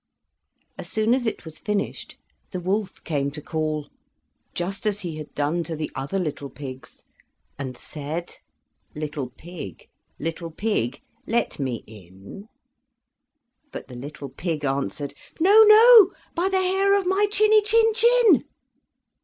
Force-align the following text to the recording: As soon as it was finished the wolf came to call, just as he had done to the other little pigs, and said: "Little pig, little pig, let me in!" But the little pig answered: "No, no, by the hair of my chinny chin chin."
As 0.79 0.89
soon 0.89 1.13
as 1.13 1.27
it 1.27 1.45
was 1.45 1.59
finished 1.59 2.17
the 2.49 2.59
wolf 2.59 3.03
came 3.03 3.29
to 3.29 3.39
call, 3.39 3.87
just 4.55 4.87
as 4.87 5.01
he 5.01 5.17
had 5.17 5.31
done 5.35 5.63
to 5.65 5.75
the 5.75 5.91
other 5.93 6.17
little 6.17 6.49
pigs, 6.49 7.03
and 7.59 7.77
said: 7.77 8.37
"Little 8.95 9.29
pig, 9.29 9.89
little 10.17 10.49
pig, 10.49 11.03
let 11.27 11.59
me 11.59 11.83
in!" 11.85 12.47
But 13.71 13.89
the 13.89 13.95
little 13.95 14.29
pig 14.29 14.65
answered: 14.65 15.13
"No, 15.39 15.61
no, 15.67 16.09
by 16.33 16.49
the 16.49 16.63
hair 16.63 16.97
of 16.99 17.05
my 17.05 17.27
chinny 17.29 17.61
chin 17.61 17.93
chin." 17.93 18.45